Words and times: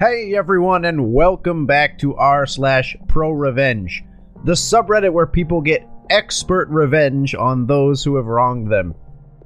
Hey 0.00 0.34
everyone, 0.34 0.86
and 0.86 1.12
welcome 1.12 1.66
back 1.66 1.98
to 1.98 2.16
r 2.16 2.46
slash 2.46 2.96
pro 3.06 3.32
revenge, 3.32 4.02
the 4.44 4.52
subreddit 4.52 5.12
where 5.12 5.26
people 5.26 5.60
get 5.60 5.86
expert 6.08 6.70
revenge 6.70 7.34
on 7.34 7.66
those 7.66 8.02
who 8.02 8.16
have 8.16 8.24
wronged 8.24 8.72
them. 8.72 8.94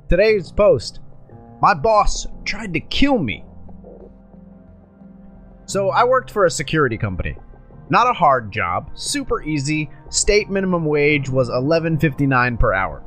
Today's 0.08 0.52
post: 0.52 1.00
My 1.60 1.74
boss 1.74 2.28
tried 2.44 2.72
to 2.74 2.78
kill 2.78 3.18
me. 3.18 3.44
So 5.66 5.90
I 5.90 6.04
worked 6.04 6.30
for 6.30 6.44
a 6.44 6.50
security 6.52 6.98
company. 6.98 7.36
Not 7.90 8.08
a 8.08 8.12
hard 8.12 8.52
job, 8.52 8.92
super 8.94 9.42
easy. 9.42 9.90
State 10.08 10.50
minimum 10.50 10.84
wage 10.84 11.28
was 11.28 11.50
11.59 11.50 12.60
per 12.60 12.72
hour. 12.72 13.02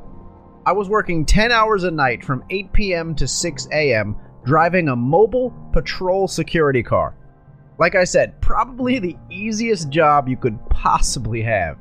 I 0.66 0.72
was 0.72 0.90
working 0.90 1.24
10 1.24 1.50
hours 1.50 1.84
a 1.84 1.90
night 1.90 2.22
from 2.22 2.44
8 2.50 2.74
p.m. 2.74 3.14
to 3.14 3.26
6 3.26 3.68
a.m. 3.72 4.16
driving 4.44 4.90
a 4.90 4.96
mobile 4.96 5.54
patrol 5.72 6.28
security 6.28 6.82
car. 6.82 7.14
Like 7.78 7.94
I 7.94 8.04
said, 8.04 8.40
probably 8.40 8.98
the 8.98 9.16
easiest 9.30 9.88
job 9.88 10.28
you 10.28 10.36
could 10.36 10.58
possibly 10.68 11.42
have. 11.42 11.78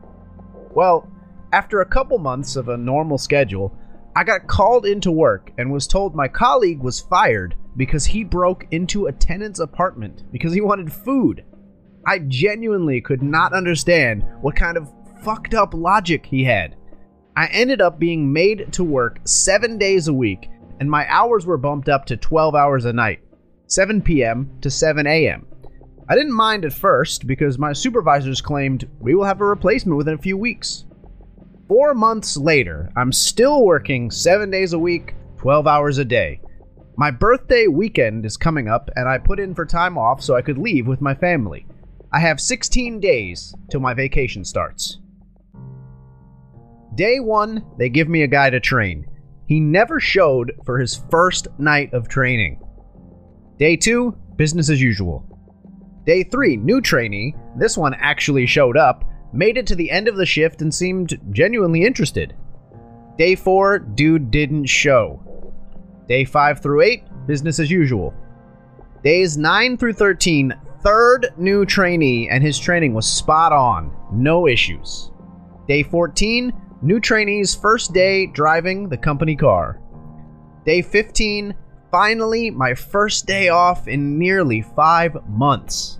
Well, 0.75 1.11
after 1.53 1.81
a 1.81 1.85
couple 1.85 2.19
months 2.19 2.55
of 2.55 2.69
a 2.69 2.77
normal 2.77 3.17
schedule, 3.17 3.75
I 4.15 4.23
got 4.23 4.47
called 4.47 4.85
into 4.85 5.11
work 5.11 5.51
and 5.57 5.71
was 5.71 5.87
told 5.87 6.15
my 6.15 6.27
colleague 6.27 6.81
was 6.81 6.99
fired 6.99 7.55
because 7.75 8.05
he 8.05 8.23
broke 8.23 8.67
into 8.71 9.07
a 9.07 9.11
tenant's 9.11 9.59
apartment 9.59 10.23
because 10.31 10.53
he 10.53 10.61
wanted 10.61 10.93
food. 10.93 11.43
I 12.05 12.19
genuinely 12.19 13.01
could 13.01 13.23
not 13.23 13.53
understand 13.53 14.23
what 14.41 14.55
kind 14.55 14.77
of 14.77 14.93
fucked 15.23 15.55
up 15.55 15.73
logic 15.73 16.25
he 16.27 16.43
had. 16.43 16.75
I 17.35 17.47
ended 17.47 17.81
up 17.81 17.99
being 17.99 18.31
made 18.31 18.71
to 18.73 18.83
work 18.83 19.19
seven 19.25 19.77
days 19.77 20.07
a 20.07 20.13
week, 20.13 20.49
and 20.79 20.89
my 20.89 21.11
hours 21.11 21.45
were 21.45 21.57
bumped 21.57 21.89
up 21.89 22.05
to 22.05 22.17
12 22.17 22.55
hours 22.55 22.85
a 22.85 22.93
night 22.93 23.19
7 23.67 24.01
p.m. 24.01 24.49
to 24.61 24.69
7 24.69 25.05
a.m. 25.05 25.45
I 26.09 26.15
didn't 26.15 26.33
mind 26.33 26.63
at 26.63 26.71
first 26.71 27.27
because 27.27 27.57
my 27.57 27.73
supervisors 27.73 28.39
claimed 28.39 28.89
we 28.99 29.13
will 29.13 29.25
have 29.25 29.41
a 29.41 29.45
replacement 29.45 29.97
within 29.97 30.13
a 30.13 30.17
few 30.17 30.37
weeks. 30.37 30.85
Four 31.67 31.93
months 31.93 32.37
later, 32.37 32.89
I'm 32.95 33.11
still 33.11 33.65
working 33.65 34.09
seven 34.09 34.49
days 34.49 34.71
a 34.71 34.79
week, 34.79 35.15
12 35.37 35.67
hours 35.67 35.97
a 35.97 36.05
day. 36.05 36.39
My 36.95 37.11
birthday 37.11 37.67
weekend 37.67 38.25
is 38.25 38.37
coming 38.37 38.69
up, 38.69 38.89
and 38.95 39.09
I 39.09 39.17
put 39.17 39.39
in 39.39 39.53
for 39.53 39.65
time 39.65 39.97
off 39.97 40.23
so 40.23 40.33
I 40.33 40.41
could 40.41 40.57
leave 40.57 40.87
with 40.87 41.01
my 41.01 41.13
family. 41.13 41.67
I 42.13 42.19
have 42.21 42.39
16 42.39 43.01
days 43.01 43.53
till 43.69 43.81
my 43.81 43.93
vacation 43.93 44.45
starts. 44.45 44.99
Day 46.95 47.19
one, 47.19 47.65
they 47.77 47.89
give 47.89 48.07
me 48.07 48.23
a 48.23 48.27
guy 48.27 48.49
to 48.49 48.61
train. 48.61 49.05
He 49.45 49.59
never 49.59 49.99
showed 49.99 50.53
for 50.65 50.79
his 50.79 51.03
first 51.11 51.49
night 51.59 51.93
of 51.93 52.07
training. 52.07 52.61
Day 53.59 53.75
two, 53.75 54.17
business 54.37 54.69
as 54.69 54.81
usual. 54.81 55.36
Day 56.07 56.23
three, 56.23 56.55
new 56.55 56.79
trainee. 56.79 57.35
This 57.57 57.77
one 57.77 57.93
actually 57.93 58.45
showed 58.45 58.77
up, 58.77 59.03
made 59.33 59.57
it 59.57 59.67
to 59.67 59.75
the 59.75 59.91
end 59.91 60.07
of 60.07 60.15
the 60.15 60.25
shift, 60.25 60.61
and 60.61 60.73
seemed 60.73 61.19
genuinely 61.31 61.83
interested. 61.83 62.33
Day 63.17 63.35
four, 63.35 63.77
dude 63.77 64.31
didn't 64.31 64.67
show. 64.67 65.21
Day 66.07 66.23
five 66.23 66.61
through 66.61 66.83
eight, 66.83 67.03
business 67.27 67.59
as 67.59 67.69
usual. 67.69 68.13
Days 69.03 69.37
9 69.37 69.77
through 69.77 69.93
13, 69.93 70.53
third 70.81 71.27
new 71.37 71.65
trainee, 71.65 72.29
and 72.29 72.41
his 72.41 72.57
training 72.57 72.93
was 72.93 73.05
spot 73.05 73.51
on. 73.51 73.95
No 74.11 74.47
issues. 74.47 75.11
Day 75.67 75.83
14, 75.83 76.53
new 76.81 77.01
trainee's 77.01 77.53
first 77.53 77.93
day 77.93 78.27
driving 78.27 78.87
the 78.87 78.97
company 78.97 79.35
car. 79.35 79.81
Day 80.65 80.81
15, 80.81 81.53
finally, 81.97 82.51
my 82.51 82.75
first 82.75 83.25
day 83.25 83.49
off 83.49 83.87
in 83.87 84.19
nearly 84.19 84.61
five 84.61 85.17
months. 85.27 85.99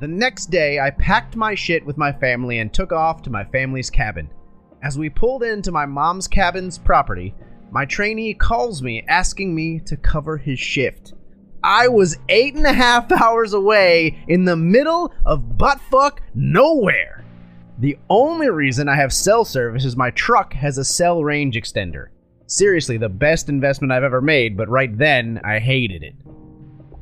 The 0.00 0.08
next 0.08 0.46
day, 0.46 0.80
I 0.80 0.90
packed 0.90 1.36
my 1.36 1.54
shit 1.54 1.86
with 1.86 1.96
my 1.96 2.12
family 2.12 2.58
and 2.58 2.74
took 2.74 2.90
off 2.90 3.22
to 3.22 3.30
my 3.30 3.44
family's 3.44 3.88
cabin. 3.88 4.28
As 4.82 4.98
we 4.98 5.10
pulled 5.10 5.44
into 5.44 5.70
my 5.70 5.86
mom's 5.86 6.26
cabin's 6.26 6.76
property, 6.76 7.36
my 7.70 7.84
trainee 7.84 8.34
calls 8.34 8.82
me 8.82 9.04
asking 9.06 9.54
me 9.54 9.78
to 9.86 9.96
cover 9.96 10.36
his 10.36 10.58
shift. 10.58 11.14
I 11.62 11.86
was 11.86 12.18
eight 12.28 12.56
and 12.56 12.66
a 12.66 12.72
half 12.72 13.12
hours 13.12 13.52
away 13.52 14.24
in 14.26 14.44
the 14.44 14.56
middle 14.56 15.14
of 15.24 15.52
buttfuck 15.56 16.18
nowhere. 16.34 17.24
The 17.78 17.96
only 18.10 18.50
reason 18.50 18.88
I 18.88 18.96
have 18.96 19.12
cell 19.12 19.44
service 19.44 19.84
is 19.84 19.96
my 19.96 20.10
truck 20.10 20.52
has 20.54 20.78
a 20.78 20.84
cell 20.84 21.22
range 21.22 21.54
extender. 21.54 22.06
Seriously, 22.46 22.96
the 22.96 23.08
best 23.08 23.48
investment 23.48 23.92
I've 23.92 24.04
ever 24.04 24.20
made, 24.20 24.56
but 24.56 24.68
right 24.68 24.96
then 24.96 25.40
I 25.42 25.58
hated 25.58 26.02
it. 26.02 26.14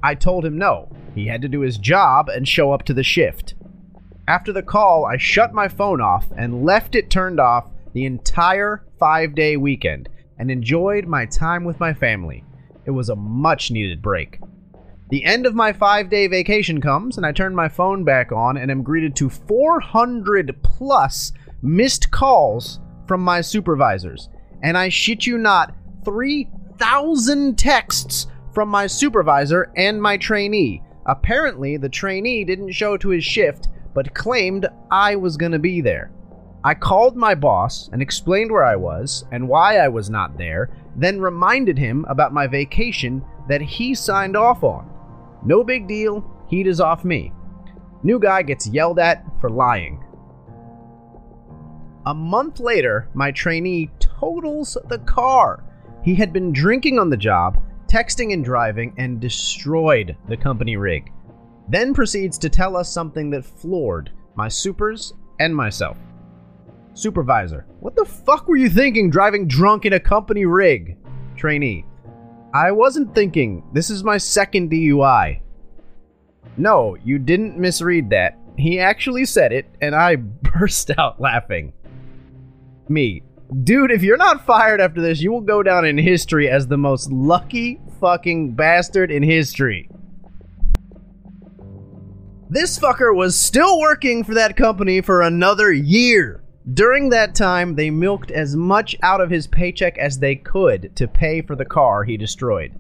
I 0.03 0.15
told 0.15 0.45
him 0.45 0.57
no. 0.57 0.91
He 1.15 1.27
had 1.27 1.43
to 1.43 1.49
do 1.49 1.61
his 1.61 1.79
job 1.79 2.29
and 2.29 2.49
show 2.49 2.73
up 2.73 2.83
to 2.85 2.95
the 2.95 3.03
shift. 3.03 3.55
After 4.27 4.53
the 4.53 4.63
call, 4.63 5.05
I 5.05 5.19
shut 5.19 5.53
my 5.53 5.69
phone 5.69 6.01
off 6.01 6.27
and 6.37 6.65
left 6.65 6.95
it 6.95 7.11
turned 7.11 7.39
off 7.39 7.71
the 7.93 8.07
entire 8.07 8.85
five 8.99 9.35
day 9.35 9.57
weekend 9.57 10.09
and 10.39 10.51
enjoyed 10.51 11.07
my 11.07 11.27
time 11.27 11.65
with 11.65 11.79
my 11.79 11.93
family. 11.93 12.43
It 12.87 12.91
was 12.91 13.11
a 13.11 13.17
much 13.17 13.71
needed 13.71 14.01
break. 14.01 14.41
The 15.11 15.25
end 15.25 15.45
of 15.45 15.55
my 15.55 15.75
five 15.75 16.09
day 16.09 16.27
vacation 16.27 16.81
comes, 16.81 17.19
and 17.19 17.27
I 17.27 17.33
turn 17.33 17.55
my 17.55 17.69
phone 17.69 18.03
back 18.03 18.33
on 18.33 18.57
and 18.57 18.71
am 18.71 18.83
greeted 18.83 19.15
to 19.17 19.29
400 19.29 20.57
plus 20.63 21.33
missed 21.63 22.11
calls 22.11 22.81
from 23.07 23.21
my 23.21 23.43
supervisors. 23.43 24.31
And 24.65 24.77
I 24.77 24.89
shit 24.89 25.27
you 25.27 25.39
not, 25.39 25.77
3,000 26.05 27.57
texts 27.57 28.27
from 28.53 28.69
my 28.69 28.87
supervisor 28.87 29.71
and 29.77 30.01
my 30.01 30.17
trainee. 30.17 30.83
Apparently, 31.07 31.77
the 31.77 31.89
trainee 31.89 32.45
didn't 32.45 32.73
show 32.73 32.97
to 32.97 33.11
his 33.11 33.23
shift, 33.25 33.69
but 33.95 34.15
claimed 34.15 34.67
I 34.91 35.17
was 35.17 35.37
going 35.37 35.53
to 35.53 35.59
be 35.59 35.81
there. 35.83 36.11
I 36.65 36.73
called 36.73 37.15
my 37.15 37.35
boss 37.35 37.91
and 37.93 38.01
explained 38.01 38.51
where 38.51 38.65
I 38.65 38.75
was 38.75 39.27
and 39.33 39.47
why 39.47 39.77
I 39.77 39.89
was 39.89 40.09
not 40.09 40.39
there, 40.39 40.75
then 40.97 41.21
reminded 41.21 41.77
him 41.77 42.07
about 42.09 42.33
my 42.33 42.47
vacation 42.47 43.23
that 43.51 43.61
he 43.61 43.95
signed 43.95 44.35
off 44.35 44.65
on. 44.65 44.91
No 45.45 45.63
big 45.63 45.87
deal, 45.87 46.25
heat 46.49 46.67
is 46.67 46.81
off 46.81 47.05
me. 47.05 47.33
New 48.03 48.19
guy 48.19 48.43
gets 48.43 48.67
yelled 48.67 48.99
at 48.99 49.25
for 49.43 49.51
lying. 49.51 50.03
A 52.07 52.15
month 52.15 52.61
later, 52.61 53.11
my 53.13 53.31
trainee 53.31 53.91
totals 54.25 54.79
the 54.89 54.99
car. 55.01 55.63
He 56.03 56.15
had 56.15 56.33
been 56.33 56.53
drinking 56.53 56.99
on 56.99 57.11
the 57.11 57.17
job, 57.17 57.63
texting 57.87 58.33
and 58.33 58.43
driving, 58.45 58.95
and 58.97 59.21
destroyed 59.21 60.17
the 60.29 60.37
company 60.37 60.77
rig. 60.77 61.13
Then 61.69 61.93
proceeds 61.93 62.39
to 62.39 62.49
tell 62.49 62.77
us 62.77 62.89
something 62.91 63.29
that 63.31 63.45
floored 63.45 64.11
my 64.35 64.49
supers 64.49 65.13
and 65.41 65.55
myself. 65.55 65.99
Supervisor, 66.95 67.67
what 67.81 67.97
the 67.97 68.05
fuck 68.05 68.49
were 68.49 68.57
you 68.57 68.71
thinking 68.71 69.11
driving 69.11 69.47
drunk 69.47 69.85
in 69.85 69.93
a 69.93 70.01
company 70.01 70.47
rig? 70.47 70.97
Trainee, 71.37 71.85
I 72.55 72.71
wasn't 72.71 73.15
thinking. 73.15 73.63
This 73.73 73.91
is 73.91 74.05
my 74.05 74.17
second 74.17 74.71
DUI. 74.71 75.41
No, 76.57 76.97
you 77.05 77.19
didn't 77.19 77.59
misread 77.59 78.09
that. 78.11 78.39
He 78.57 78.79
actually 78.79 79.27
said 79.27 79.53
it, 79.53 79.67
and 79.83 79.95
I 79.95 80.17
burst 80.17 80.93
out 80.97 81.21
laughing. 81.21 81.75
Me, 82.89 83.23
dude, 83.63 83.91
if 83.91 84.03
you're 84.03 84.17
not 84.17 84.47
fired 84.47 84.81
after 84.81 85.01
this, 85.01 85.21
you 85.21 85.33
will 85.33 85.41
go 85.41 85.63
down 85.63 85.85
in 85.85 85.99
history 85.99 86.49
as 86.49 86.67
the 86.67 86.77
most 86.77 87.11
lucky 87.13 87.81
fucking 88.01 88.53
bastard 88.53 89.11
in 89.11 89.23
history. 89.23 89.89
This 92.51 92.79
fucker 92.79 93.15
was 93.15 93.39
still 93.39 93.81
working 93.81 94.23
for 94.23 94.35
that 94.35 94.57
company 94.57 95.01
for 95.01 95.23
another 95.23 95.73
year. 95.73 96.45
During 96.73 97.11
that 97.11 97.35
time, 97.35 97.75
they 97.75 97.91
milked 97.91 98.31
as 98.31 98.57
much 98.57 98.97
out 99.03 99.21
of 99.21 99.31
his 99.31 99.47
paycheck 99.47 99.99
as 99.99 100.19
they 100.19 100.37
could 100.37 100.95
to 100.97 101.09
pay 101.09 101.43
for 101.43 101.57
the 101.57 101.65
car 101.65 102.05
he 102.05 102.17
destroyed. 102.17 102.73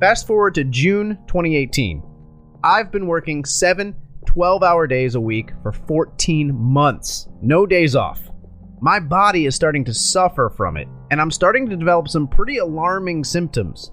Fast 0.00 0.26
forward 0.26 0.54
to 0.54 0.64
June 0.64 1.18
2018. 1.26 2.02
I've 2.62 2.92
been 2.92 3.06
working 3.06 3.44
seven 3.44 3.96
12 4.26 4.62
hour 4.62 4.86
days 4.86 5.14
a 5.14 5.20
week 5.20 5.50
for 5.62 5.72
14 5.72 6.54
months, 6.54 7.28
no 7.42 7.66
days 7.66 7.96
off. 7.96 8.29
My 8.82 8.98
body 8.98 9.44
is 9.44 9.54
starting 9.54 9.84
to 9.84 9.92
suffer 9.92 10.48
from 10.56 10.78
it, 10.78 10.88
and 11.10 11.20
I'm 11.20 11.30
starting 11.30 11.68
to 11.68 11.76
develop 11.76 12.08
some 12.08 12.26
pretty 12.26 12.56
alarming 12.56 13.24
symptoms. 13.24 13.92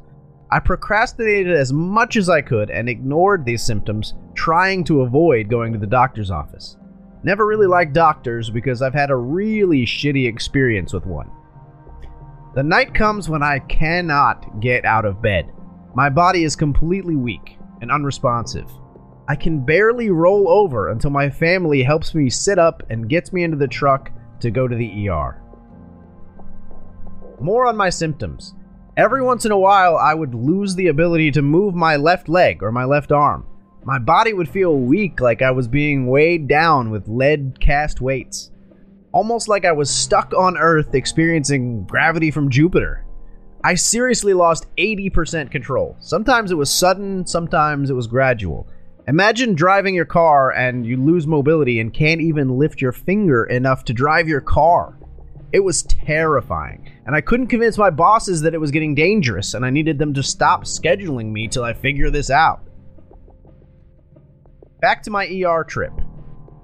I 0.50 0.60
procrastinated 0.60 1.54
as 1.58 1.74
much 1.74 2.16
as 2.16 2.30
I 2.30 2.42
could 2.42 2.70
and 2.70 2.88
ignored 2.88 3.44
these 3.44 3.62
symptoms, 3.62 4.14
trying 4.34 4.86
to 4.86 5.02
avoid 5.02 5.50
going 5.50 5.74
to 5.74 5.80
the 5.80 5.86
doctor's 5.86 6.32
office. 6.32 6.78
Never 7.24 7.46
really 7.46 7.68
liked 7.68 7.92
doctors 7.92 8.50
because 8.50 8.82
I've 8.82 8.94
had 8.94 9.12
a 9.12 9.16
really 9.18 9.86
shitty 9.86 10.26
experience 10.26 10.94
with 10.94 11.06
one. 11.06 11.30
The 12.56 12.64
night 12.64 12.94
comes 12.94 13.28
when 13.28 13.44
I 13.44 13.60
cannot 13.60 14.62
get 14.62 14.86
out 14.86 15.04
of 15.04 15.22
bed. 15.22 15.52
My 15.96 16.10
body 16.10 16.46
is 16.46 16.56
completely 16.56 17.18
weak 17.18 17.58
and 17.82 17.92
unresponsive. 17.92 18.72
I 19.28 19.36
can 19.36 19.66
barely 19.66 20.12
roll 20.12 20.48
over 20.48 20.88
until 20.92 21.12
my 21.12 21.30
family 21.30 21.84
helps 21.84 22.16
me 22.16 22.30
sit 22.30 22.58
up 22.58 22.84
and 22.90 23.10
gets 23.10 23.34
me 23.34 23.44
into 23.44 23.58
the 23.58 23.68
truck 23.68 24.14
to 24.42 24.52
go 24.52 24.68
to 24.68 24.76
the 24.76 25.10
ER. 25.10 25.42
More 27.40 27.68
on 27.68 27.78
my 27.78 27.90
symptoms. 27.90 28.56
Every 28.98 29.22
once 29.22 29.46
in 29.46 29.52
a 29.52 29.60
while, 29.60 29.96
I 29.96 30.14
would 30.14 30.34
lose 30.34 30.74
the 30.74 30.88
ability 30.88 31.32
to 31.32 31.42
move 31.42 31.76
my 31.76 31.96
left 31.98 32.28
leg 32.28 32.64
or 32.64 32.72
my 32.72 32.84
left 32.84 33.12
arm. 33.12 33.46
My 33.84 34.00
body 34.00 34.34
would 34.34 34.50
feel 34.50 34.76
weak, 34.76 35.22
like 35.22 35.42
I 35.42 35.52
was 35.52 35.68
being 35.68 36.08
weighed 36.08 36.48
down 36.48 36.90
with 36.90 37.08
lead 37.08 37.60
cast 37.60 38.02
weights. 38.02 38.52
Almost 39.12 39.48
like 39.48 39.66
I 39.66 39.72
was 39.72 39.90
stuck 39.90 40.34
on 40.34 40.58
Earth 40.58 40.96
experiencing 40.96 41.86
gravity 41.86 42.32
from 42.32 42.50
Jupiter. 42.50 43.06
I 43.64 43.76
seriously 43.76 44.34
lost 44.34 44.66
80% 44.78 45.52
control. 45.52 45.96
Sometimes 46.00 46.52
it 46.52 46.56
was 46.56 46.70
sudden, 46.70 47.26
sometimes 47.26 47.90
it 47.90 47.94
was 47.94 48.08
gradual. 48.08 48.68
Imagine 49.10 49.56
driving 49.56 49.96
your 49.96 50.04
car 50.04 50.52
and 50.52 50.86
you 50.86 50.98
lose 50.98 51.26
mobility 51.26 51.80
and 51.80 51.94
can't 51.94 52.20
even 52.20 52.58
lift 52.58 52.82
your 52.82 52.92
finger 52.92 53.46
enough 53.46 53.86
to 53.86 53.94
drive 53.94 54.28
your 54.28 54.42
car. 54.42 55.00
It 55.54 55.62
was 55.62 55.84
terrifying, 55.84 56.92
and 57.06 57.16
I 57.16 57.22
couldn't 57.22 57.48
convince 57.48 57.78
my 57.78 57.90
bosses 57.90 58.42
that 58.42 58.54
it 58.54 58.60
was 58.60 58.70
getting 58.70 58.96
dangerous 58.96 59.54
and 59.54 59.66
I 59.66 59.70
needed 59.70 59.98
them 59.98 60.14
to 60.16 60.22
stop 60.22 60.66
scheduling 60.66 61.32
me 61.32 61.48
till 61.48 61.64
I 61.64 61.72
figure 61.72 62.10
this 62.10 62.30
out. 62.30 62.68
Back 64.82 65.04
to 65.04 65.10
my 65.10 65.26
ER 65.26 65.64
trip. 65.64 65.94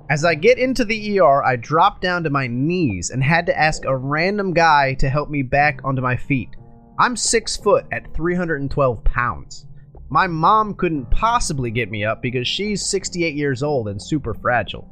As 0.10 0.26
I 0.26 0.36
get 0.36 0.58
into 0.58 0.84
the 0.84 1.22
ER, 1.22 1.42
I 1.46 1.56
drop 1.56 2.02
down 2.02 2.26
to 2.26 2.30
my 2.30 2.48
knees 2.48 3.10
and 3.10 3.24
had 3.24 3.46
to 3.46 3.58
ask 3.58 3.86
a 3.86 3.96
random 3.96 4.54
guy 4.54 4.96
to 4.96 5.08
help 5.10 5.30
me 5.30 5.44
back 5.44 5.80
onto 5.86 6.02
my 6.02 6.18
feet. 6.18 6.50
I'm 7.00 7.16
six 7.16 7.56
foot 7.56 7.86
at 7.94 8.14
312 8.14 9.02
pounds. 9.06 9.66
My 10.14 10.28
mom 10.28 10.76
couldn't 10.76 11.10
possibly 11.10 11.72
get 11.72 11.90
me 11.90 12.06
up 12.06 12.22
because 12.22 12.48
she's 12.48 12.86
68 12.86 13.34
years 13.34 13.64
old 13.64 13.88
and 13.88 14.00
super 14.00 14.36
fragile. 14.36 14.88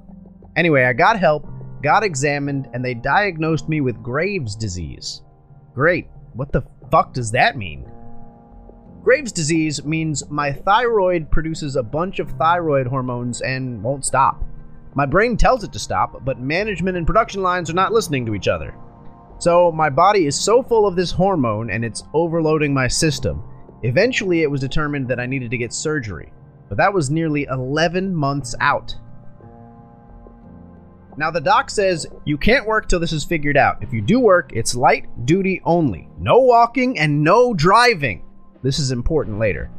Anyway, 0.56 0.84
I 0.84 0.94
got 0.94 1.20
help, 1.20 1.48
got 1.84 2.04
examined, 2.04 2.68
and 2.74 2.84
they 2.84 2.96
diagnosed 2.96 3.70
me 3.70 3.82
with 3.82 4.02
Graves' 4.02 4.56
disease. 4.56 5.22
Great. 5.76 6.08
What 6.34 6.52
the 6.52 6.64
fuck 6.90 7.14
does 7.14 7.30
that 7.34 7.56
mean? 7.56 7.86
Graves' 9.04 9.32
disease 9.32 9.86
means 9.86 10.28
my 10.32 10.52
thyroid 10.52 11.30
produces 11.30 11.76
a 11.76 11.84
bunch 11.84 12.18
of 12.18 12.32
thyroid 12.32 12.88
hormones 12.88 13.42
and 13.42 13.84
won't 13.84 14.06
stop. 14.06 14.44
My 14.96 15.06
brain 15.06 15.38
tells 15.38 15.64
it 15.64 15.72
to 15.74 15.80
stop, 15.80 16.26
but 16.26 16.40
management 16.40 16.98
and 16.98 17.06
production 17.06 17.44
lines 17.44 17.70
are 17.70 17.76
not 17.76 17.94
listening 17.94 18.26
to 18.26 18.34
each 18.34 18.48
other. 18.48 18.74
So 19.38 19.72
my 19.72 19.92
body 19.92 20.26
is 20.26 20.36
so 20.36 20.64
full 20.64 20.88
of 20.88 20.96
this 20.96 21.12
hormone 21.12 21.70
and 21.70 21.86
it's 21.86 22.06
overloading 22.12 22.74
my 22.74 22.88
system 22.88 23.44
Eventually, 23.84 24.44
it 24.44 24.52
was 24.52 24.62
determined 24.62 25.08
that 25.08 25.20
I 25.20 25.26
needed 25.26 25.52
to 25.52 25.58
get 25.58 25.74
surgery, 25.74 26.32
but 26.70 26.78
that 26.78 26.94
was 26.94 27.10
nearly 27.10 27.44
11 27.50 28.14
months 28.16 28.56
out. 28.60 28.96
Now, 31.18 31.30
the 31.30 31.42
doc 31.42 31.70
says 31.70 32.08
you 32.26 32.38
can't 32.38 32.66
work 32.66 32.88
till 32.88 33.00
this 33.00 33.12
is 33.12 33.24
figured 33.24 33.58
out. 33.58 33.84
If 33.84 33.92
you 33.92 34.02
do 34.02 34.20
work, 34.20 34.52
it's 34.54 34.76
light 34.76 35.26
duty 35.26 35.62
only. 35.66 36.08
No 36.18 36.40
walking 36.40 36.98
and 37.00 37.24
no 37.24 37.54
driving. 37.54 38.24
This 38.64 38.80
is 38.80 38.92
important 38.92 39.40
later. 39.40 39.70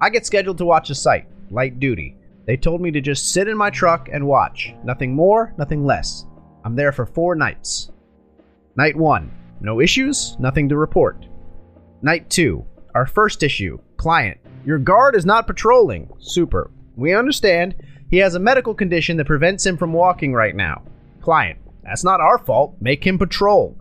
I 0.00 0.10
get 0.10 0.26
scheduled 0.26 0.58
to 0.58 0.64
watch 0.64 0.90
a 0.90 0.94
site, 0.94 1.26
light 1.50 1.80
duty. 1.80 2.16
They 2.46 2.56
told 2.56 2.80
me 2.80 2.90
to 2.92 3.00
just 3.00 3.32
sit 3.32 3.48
in 3.48 3.56
my 3.56 3.70
truck 3.70 4.08
and 4.12 4.26
watch. 4.26 4.72
Nothing 4.84 5.14
more, 5.14 5.52
nothing 5.58 5.84
less. 5.84 6.24
I'm 6.64 6.76
there 6.76 6.92
for 6.92 7.04
four 7.06 7.34
nights. 7.34 7.90
Night 8.76 8.96
1. 8.96 9.30
No 9.60 9.80
issues, 9.80 10.36
nothing 10.38 10.68
to 10.68 10.76
report. 10.76 11.26
Night 12.02 12.28
2. 12.30 12.64
Our 12.96 13.04
first 13.04 13.42
issue 13.42 13.78
client. 13.98 14.38
Your 14.64 14.78
guard 14.78 15.16
is 15.16 15.26
not 15.26 15.46
patrolling. 15.46 16.08
Super. 16.18 16.70
We 16.96 17.14
understand. 17.14 17.74
He 18.10 18.16
has 18.18 18.34
a 18.34 18.40
medical 18.40 18.72
condition 18.72 19.18
that 19.18 19.26
prevents 19.26 19.66
him 19.66 19.76
from 19.76 19.92
walking 19.92 20.32
right 20.32 20.56
now. 20.56 20.82
Client. 21.20 21.58
That's 21.82 22.04
not 22.04 22.22
our 22.22 22.38
fault. 22.38 22.74
Make 22.80 23.06
him 23.06 23.18
patrol. 23.18 23.76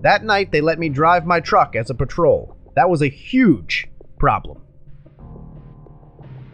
That 0.00 0.24
night, 0.24 0.52
they 0.52 0.62
let 0.62 0.78
me 0.78 0.88
drive 0.88 1.26
my 1.26 1.38
truck 1.38 1.76
as 1.76 1.90
a 1.90 1.94
patrol. 1.94 2.56
That 2.76 2.88
was 2.88 3.02
a 3.02 3.10
huge 3.10 3.88
problem. 4.18 4.62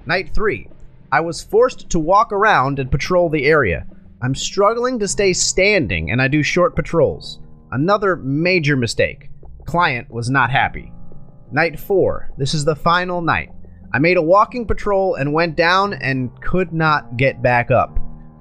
Night 0.04 0.34
3. 0.34 0.68
I 1.12 1.20
was 1.20 1.44
forced 1.44 1.88
to 1.90 2.00
walk 2.00 2.32
around 2.32 2.80
and 2.80 2.90
patrol 2.90 3.30
the 3.30 3.44
area. 3.44 3.86
I'm 4.20 4.34
struggling 4.34 4.98
to 4.98 5.06
stay 5.06 5.34
standing 5.34 6.10
and 6.10 6.20
I 6.20 6.26
do 6.26 6.42
short 6.42 6.74
patrols. 6.74 7.38
Another 7.70 8.16
major 8.16 8.76
mistake. 8.76 9.30
Client 9.66 10.10
was 10.10 10.28
not 10.28 10.50
happy. 10.50 10.90
Night 11.52 11.78
4. 11.78 12.32
This 12.38 12.54
is 12.54 12.64
the 12.64 12.74
final 12.74 13.20
night. 13.20 13.50
I 13.92 13.98
made 13.98 14.16
a 14.16 14.22
walking 14.22 14.66
patrol 14.66 15.16
and 15.16 15.34
went 15.34 15.54
down 15.54 15.92
and 15.92 16.30
could 16.40 16.72
not 16.72 17.18
get 17.18 17.42
back 17.42 17.70
up. 17.70 17.98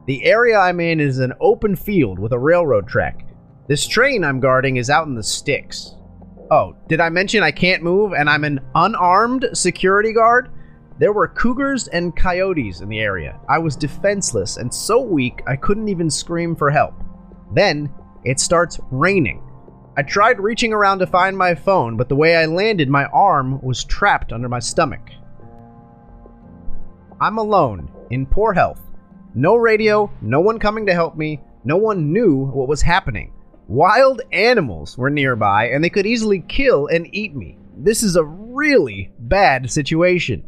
The 0.07 0.23
area 0.23 0.57
I'm 0.57 0.79
in 0.79 1.01
is 1.01 1.19
an 1.19 1.33
open 1.41 1.75
field 1.75 2.19
with 2.19 2.31
a 2.31 2.39
railroad 2.39 2.87
track. 2.87 3.27
This 3.67 3.85
train 3.85 4.23
I'm 4.23 4.39
guarding 4.39 4.77
is 4.77 4.89
out 4.89 5.07
in 5.07 5.15
the 5.15 5.23
sticks. 5.23 5.93
Oh, 6.49 6.77
did 6.87 7.01
I 7.01 7.09
mention 7.09 7.43
I 7.43 7.51
can't 7.51 7.83
move 7.83 8.13
and 8.13 8.29
I'm 8.29 8.45
an 8.45 8.61
unarmed 8.75 9.49
security 9.53 10.13
guard? 10.13 10.49
There 10.97 11.11
were 11.11 11.27
cougars 11.27 11.89
and 11.89 12.15
coyotes 12.15 12.79
in 12.79 12.87
the 12.87 12.99
area. 12.99 13.39
I 13.49 13.57
was 13.57 13.75
defenseless 13.75 14.55
and 14.55 14.73
so 14.73 15.01
weak 15.01 15.41
I 15.47 15.57
couldn't 15.57 15.89
even 15.89 16.09
scream 16.09 16.55
for 16.55 16.69
help. 16.69 16.93
Then 17.53 17.93
it 18.23 18.39
starts 18.39 18.79
raining. 18.89 19.43
I 19.97 20.03
tried 20.03 20.39
reaching 20.39 20.71
around 20.71 20.99
to 20.99 21.07
find 21.07 21.37
my 21.37 21.53
phone, 21.53 21.97
but 21.97 22.07
the 22.07 22.15
way 22.15 22.37
I 22.37 22.45
landed, 22.45 22.89
my 22.89 23.05
arm 23.05 23.61
was 23.61 23.83
trapped 23.83 24.31
under 24.31 24.47
my 24.47 24.59
stomach. 24.59 25.09
I'm 27.19 27.37
alone, 27.37 27.91
in 28.09 28.25
poor 28.25 28.53
health. 28.53 28.81
No 29.35 29.55
radio, 29.55 30.09
no 30.21 30.39
one 30.39 30.59
coming 30.59 30.85
to 30.85 30.93
help 30.93 31.17
me, 31.17 31.41
no 31.65 31.75
one 31.75 32.13
knew 32.13 32.45
what 32.45 32.69
was 32.69 32.81
happening. 32.81 33.33
Wild 33.67 34.21
animals 34.31 34.97
were 34.97 35.09
nearby, 35.09 35.67
and 35.67 35.83
they 35.83 35.89
could 35.89 36.05
easily 36.05 36.39
kill 36.39 36.87
and 36.87 37.13
eat 37.13 37.35
me. 37.35 37.57
This 37.77 38.01
is 38.01 38.15
a 38.15 38.23
really 38.23 39.11
bad 39.19 39.69
situation. 39.69 40.43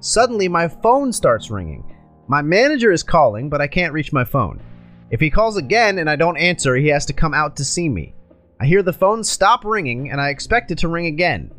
Suddenly, 0.00 0.48
my 0.48 0.66
phone 0.66 1.12
starts 1.12 1.50
ringing. 1.50 1.94
My 2.26 2.42
manager 2.42 2.90
is 2.90 3.02
calling, 3.02 3.48
but 3.48 3.60
I 3.60 3.68
can't 3.68 3.92
reach 3.92 4.12
my 4.12 4.24
phone. 4.24 4.60
If 5.10 5.20
he 5.20 5.30
calls 5.30 5.56
again 5.56 5.98
and 5.98 6.10
I 6.10 6.16
don't 6.16 6.36
answer, 6.36 6.74
he 6.74 6.88
has 6.88 7.06
to 7.06 7.12
come 7.12 7.34
out 7.34 7.56
to 7.56 7.64
see 7.64 7.88
me. 7.88 8.14
I 8.62 8.66
hear 8.66 8.82
the 8.82 8.92
phone 8.92 9.24
stop 9.24 9.64
ringing 9.64 10.10
and 10.10 10.20
I 10.20 10.28
expect 10.28 10.70
it 10.70 10.76
to 10.78 10.88
ring 10.88 11.06
again. 11.06 11.50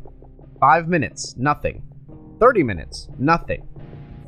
Five 0.60 0.86
minutes, 0.86 1.34
nothing. 1.36 1.82
30 2.38 2.62
minutes, 2.62 3.08
nothing. 3.18 3.66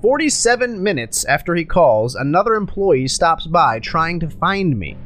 47 0.03 0.83
minutes 0.83 1.25
after 1.25 1.55
he 1.55 1.65
calls, 1.65 2.17
another 2.17 2.57
employee 2.57 3.07
stops 3.07 3.47
by 3.47 3.79
trying 3.79 4.19
to 4.19 4.29
find 4.29 4.77
me. 4.77 4.99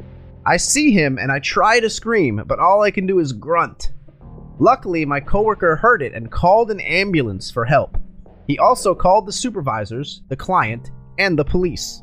I 0.47 0.57
see 0.57 0.89
him 0.89 1.19
and 1.19 1.31
I 1.31 1.37
try 1.37 1.79
to 1.79 1.91
scream, 1.91 2.41
but 2.47 2.57
all 2.57 2.81
I 2.81 2.89
can 2.89 3.05
do 3.05 3.19
is 3.19 3.33
grunt. 3.33 3.91
Luckily, 4.57 5.05
my 5.05 5.19
coworker 5.19 5.75
heard 5.75 6.01
it 6.01 6.15
and 6.15 6.31
called 6.31 6.71
an 6.71 6.79
ambulance 6.79 7.51
for 7.51 7.65
help. 7.65 7.99
He 8.47 8.57
also 8.57 8.95
called 8.95 9.27
the 9.27 9.31
supervisors, 9.31 10.23
the 10.27 10.35
client, 10.35 10.89
and 11.19 11.37
the 11.37 11.45
police. 11.45 12.01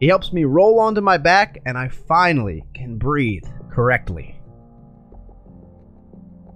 He 0.00 0.06
helps 0.06 0.32
me 0.32 0.44
roll 0.44 0.80
onto 0.80 1.02
my 1.02 1.18
back 1.18 1.60
and 1.66 1.76
I 1.76 1.88
finally 1.88 2.64
can 2.72 2.96
breathe 2.96 3.44
correctly. 3.70 4.38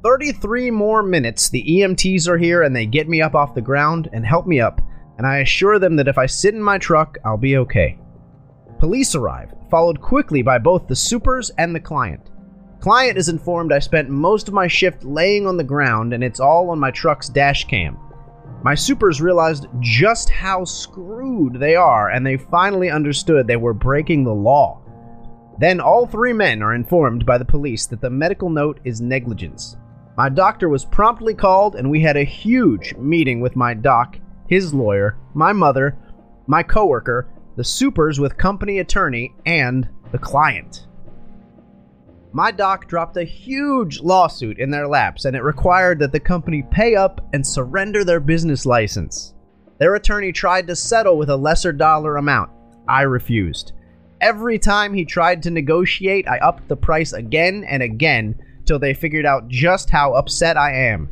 33 0.07 0.71
more 0.71 1.03
minutes, 1.03 1.49
the 1.49 1.65
EMTs 1.65 2.29
are 2.29 2.39
here 2.39 2.63
and 2.63 2.77
they 2.77 2.87
get 2.87 3.09
me 3.09 3.21
up 3.21 3.35
off 3.35 3.57
the 3.57 3.61
ground 3.61 4.09
and 4.13 4.25
help 4.25 4.47
me 4.47 4.61
up, 4.61 4.81
and 5.19 5.27
I 5.27 5.39
assure 5.39 5.81
them 5.81 5.97
that 5.97 6.07
if 6.07 6.17
I 6.17 6.27
sit 6.27 6.55
in 6.55 6.63
my 6.63 6.79
truck, 6.79 7.19
I'll 7.25 7.37
be 7.37 7.57
okay. 7.57 7.99
Police 8.79 9.17
arrive, 9.17 9.53
followed 9.69 10.01
quickly 10.01 10.43
by 10.43 10.59
both 10.59 10.87
the 10.87 10.95
supers 10.95 11.51
and 11.59 11.75
the 11.75 11.81
client. 11.81 12.31
Client 12.79 13.19
is 13.19 13.29
informed 13.29 13.73
I 13.73 13.81
spent 13.81 14.09
most 14.09 14.47
of 14.47 14.55
my 14.55 14.69
shift 14.69 15.03
laying 15.03 15.45
on 15.45 15.57
the 15.57 15.65
ground 15.65 16.13
and 16.13 16.23
it's 16.23 16.39
all 16.39 16.71
on 16.71 16.79
my 16.79 16.93
truck's 16.93 17.29
dash 17.29 17.65
cam. 17.65 17.99
My 18.63 18.77
supers 18.77 19.21
realized 19.21 19.67
just 19.81 20.31
how 20.31 20.63
screwed 20.63 21.59
they 21.59 21.75
are 21.75 22.11
and 22.11 22.25
they 22.25 22.37
finally 22.37 22.91
understood 22.91 23.49
they 23.49 23.57
were 23.57 23.75
breaking 23.75 24.23
the 24.23 24.33
law. 24.33 24.81
Then 25.59 25.81
all 25.81 26.07
three 26.07 26.33
men 26.33 26.63
are 26.63 26.77
informed 26.77 27.27
by 27.27 27.39
the 27.39 27.45
police 27.45 27.87
that 27.87 28.01
the 28.01 28.09
medical 28.09 28.51
note 28.51 28.79
is 28.85 29.01
negligence. 29.01 29.77
My 30.17 30.31
doctor 30.31 30.71
was 30.71 30.87
promptly 30.87 31.35
called, 31.35 31.77
and 31.77 31.91
we 31.91 32.01
had 32.01 32.17
a 32.17 32.25
huge 32.25 32.95
meeting 32.97 33.41
with 33.41 33.55
my 33.55 33.75
doc, 33.75 34.19
his 34.49 34.73
lawyer, 34.73 35.19
my 35.35 35.53
mother, 35.53 35.99
my 36.47 36.63
coworker, 36.63 37.29
the 37.57 37.65
supers 37.65 38.19
with 38.19 38.39
company 38.39 38.79
attorney, 38.79 39.35
and 39.45 39.89
the 40.13 40.19
client. 40.19 40.87
My 42.33 42.51
doc 42.51 42.89
dropped 42.89 43.19
a 43.19 43.25
huge 43.25 44.01
lawsuit 44.01 44.59
in 44.59 44.71
their 44.71 44.89
laps, 44.89 45.27
and 45.27 45.37
it 45.37 45.43
required 45.43 45.99
that 45.99 46.13
the 46.13 46.21
company 46.21 46.63
pay 46.71 46.97
up 46.97 47.21
and 47.35 47.47
surrender 47.47 48.03
their 48.03 48.21
business 48.21 48.65
license. 48.65 49.35
Their 49.79 49.97
attorney 49.97 50.33
tried 50.33 50.67
to 50.69 50.77
settle 50.77 51.19
with 51.19 51.29
a 51.29 51.37
lesser 51.37 51.73
dollar 51.73 52.17
amount. 52.17 52.51
I 52.89 53.03
refused. 53.03 53.73
Every 54.23 54.59
time 54.59 54.95
he 54.95 55.05
tried 55.05 55.43
to 55.43 55.51
negotiate, 55.51 56.27
I 56.27 56.39
upped 56.39 56.69
the 56.69 56.77
price 56.77 57.13
again 57.13 57.65
and 57.69 57.83
again 57.83 58.41
till 58.67 58.79
they 58.79 58.95
figured 58.95 59.27
out 59.27 59.49
just 59.49 59.91
how 59.91 60.13
upset 60.13 60.57
I 60.57 60.75
am. 60.75 61.09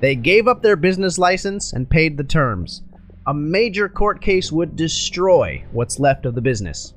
They 0.00 0.14
gave 0.14 0.48
up 0.48 0.62
their 0.62 0.76
business 0.76 1.18
license 1.18 1.72
and 1.72 1.88
paid 1.88 2.16
the 2.16 2.24
terms. 2.24 2.82
A 3.26 3.34
major 3.34 3.88
court 3.88 4.20
case 4.20 4.52
would 4.52 4.76
destroy 4.76 5.64
what's 5.72 5.98
left 5.98 6.26
of 6.26 6.34
the 6.34 6.40
business. 6.40 6.94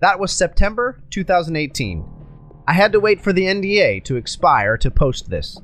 That 0.00 0.18
was 0.18 0.32
September 0.32 1.00
2018. 1.10 2.04
I 2.66 2.72
had 2.72 2.92
to 2.92 3.00
wait 3.00 3.20
for 3.20 3.32
the 3.32 3.46
NDA 3.46 4.04
to 4.04 4.16
expire 4.16 4.76
to 4.78 4.90
post 4.90 5.28
this. 5.28 5.58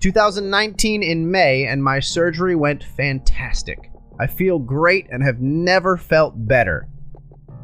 2019 0.00 1.02
in 1.02 1.30
May, 1.30 1.66
and 1.66 1.82
my 1.82 2.00
surgery 2.00 2.54
went 2.54 2.84
fantastic. 2.96 3.90
I 4.20 4.26
feel 4.26 4.58
great 4.58 5.08
and 5.10 5.22
have 5.22 5.40
never 5.40 5.96
felt 5.96 6.46
better. 6.46 6.88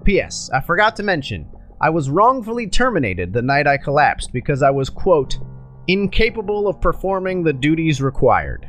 P.S. 0.04 0.50
I 0.52 0.60
forgot 0.60 0.96
to 0.96 1.02
mention, 1.02 1.48
I 1.84 1.90
was 1.90 2.08
wrongfully 2.08 2.66
terminated 2.66 3.34
the 3.34 3.42
night 3.42 3.66
I 3.66 3.76
collapsed 3.76 4.32
because 4.32 4.62
I 4.62 4.70
was, 4.70 4.88
quote, 4.88 5.38
incapable 5.86 6.66
of 6.66 6.80
performing 6.80 7.42
the 7.42 7.52
duties 7.52 8.00
required. 8.00 8.66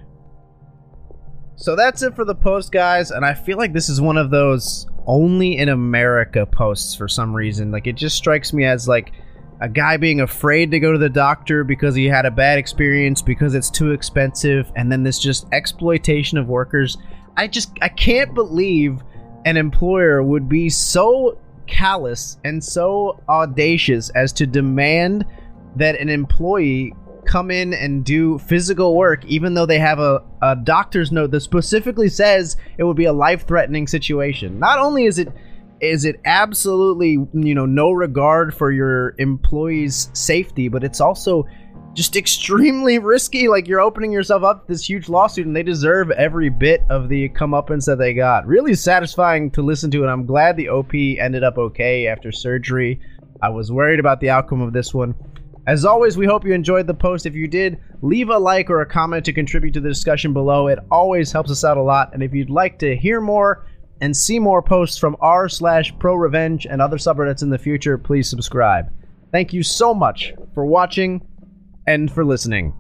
So 1.56 1.78
that's 1.78 2.04
it 2.04 2.14
for 2.14 2.26
the 2.26 2.36
post, 2.36 2.74
guys, 2.74 3.12
and 3.12 3.24
I 3.24 3.34
feel 3.34 3.58
like 3.58 3.72
this 3.72 3.88
is 3.88 4.02
one 4.02 4.18
of 4.18 4.32
those 4.32 4.86
only 5.06 5.56
in 5.60 5.70
America 5.70 6.46
posts 6.46 6.94
for 6.94 7.08
some 7.08 7.34
reason. 7.34 7.72
Like, 7.72 7.88
it 7.88 7.96
just 7.96 8.18
strikes 8.18 8.52
me 8.52 8.66
as 8.66 8.86
like 8.86 9.14
a 9.62 9.70
guy 9.70 9.96
being 9.96 10.20
afraid 10.20 10.72
to 10.72 10.82
go 10.82 10.92
to 10.92 10.98
the 10.98 11.08
doctor 11.08 11.64
because 11.64 11.96
he 11.96 12.08
had 12.08 12.26
a 12.26 12.32
bad 12.32 12.58
experience 12.58 13.22
because 13.22 13.56
it's 13.56 13.70
too 13.70 13.92
expensive, 13.92 14.70
and 14.76 14.92
then 14.92 15.04
this 15.04 15.20
just 15.20 15.48
exploitation 15.54 16.38
of 16.38 16.50
workers. 16.50 16.98
I 17.38 17.48
just, 17.48 17.78
I 17.82 17.88
can't 17.88 18.34
believe 18.34 19.02
an 19.46 19.56
employer 19.56 20.22
would 20.22 20.50
be 20.50 20.70
so 20.70 21.38
callous 21.68 22.38
and 22.44 22.64
so 22.64 23.22
audacious 23.30 24.10
as 24.12 24.34
to 24.34 24.46
demand 24.46 25.26
that 25.76 26.00
an 26.00 26.10
employee 26.10 26.94
come 27.26 27.50
in 27.50 27.74
and 27.74 28.06
do 28.06 28.38
physical 28.38 28.96
work 28.96 29.26
even 29.26 29.56
though 29.56 29.66
they 29.66 29.80
have 29.80 30.00
a, 30.00 30.22
a 30.42 30.56
doctor's 30.56 31.12
note 31.12 31.32
that 31.32 31.42
specifically 31.42 32.08
says 32.08 32.56
it 32.78 32.84
would 32.84 32.96
be 32.96 33.06
a 33.06 33.14
life-threatening 33.14 33.88
situation. 33.88 34.60
Not 34.60 34.80
only 34.80 35.06
is 35.06 35.20
it 35.20 35.30
is 35.82 36.06
it 36.06 36.20
absolutely 36.26 37.18
you 37.34 37.54
know 37.54 37.66
no 37.66 37.92
regard 37.92 38.54
for 38.56 38.72
your 38.72 39.14
employees 39.18 40.10
safety 40.14 40.70
but 40.70 40.86
it's 40.86 41.02
also 41.02 41.46
just 41.96 42.16
extremely 42.16 43.00
risky 43.00 43.48
like 43.48 43.68
you're 43.68 43.80
opening 43.80 44.12
yourself 44.12 44.44
up 44.44 44.68
to 44.68 44.74
this 44.74 44.88
huge 44.88 45.08
lawsuit 45.10 45.48
and 45.48 45.56
they 45.56 45.64
deserve 45.64 46.12
every 46.12 46.50
bit 46.50 46.84
of 46.90 47.10
the 47.10 47.30
comeuppance 47.30 47.86
that 47.86 47.98
they 47.98 48.14
got 48.14 48.46
really 48.46 48.76
satisfying 48.76 49.50
to 49.50 49.62
listen 49.62 49.90
to 49.90 50.02
and 50.02 50.12
i'm 50.12 50.26
glad 50.26 50.58
the 50.58 50.70
op 50.70 50.94
ended 50.94 51.44
up 51.44 51.58
okay 51.58 52.08
after 52.08 52.32
surgery 52.32 53.00
i 53.42 53.50
was 53.50 53.72
worried 53.72 54.00
about 54.00 54.20
the 54.20 54.30
outcome 54.30 54.62
of 54.62 54.74
this 54.74 54.94
one 54.94 55.16
as 55.68 55.84
always, 55.84 56.16
we 56.16 56.28
hope 56.28 56.46
you 56.46 56.54
enjoyed 56.54 56.86
the 56.86 56.94
post. 56.94 57.26
If 57.26 57.34
you 57.34 57.48
did, 57.48 57.80
leave 58.04 58.30
a 58.30 58.38
like 58.38 58.70
or 58.70 58.82
a 58.82 58.86
comment 58.86 59.26
to 59.26 59.34
contribute 59.34 59.74
to 59.74 59.80
the 59.80 59.90
discussion 59.90 60.32
below. 60.32 60.68
It 60.68 60.78
always 60.92 61.32
helps 61.32 61.50
us 61.50 61.64
out 61.64 61.78
a 61.78 61.82
lot. 61.82 62.14
And 62.14 62.22
if 62.22 62.34
you'd 62.36 62.52
like 62.52 62.78
to 62.80 62.96
hear 62.96 63.20
more 63.20 63.66
and 64.00 64.16
see 64.16 64.38
more 64.38 64.62
posts 64.62 64.98
from 64.98 65.18
r 65.22 65.50
slash 65.50 65.92
pro 65.98 66.14
revenge 66.14 66.68
and 66.68 66.82
other 66.82 66.98
subreddits 66.98 67.42
in 67.42 67.50
the 67.50 67.58
future, 67.58 67.98
please 67.98 68.30
subscribe. 68.30 68.92
Thank 69.32 69.54
you 69.54 69.64
so 69.64 69.94
much 69.94 70.34
for 70.54 70.68
watching 70.68 71.26
and 71.88 72.12
for 72.12 72.26
listening. 72.26 72.74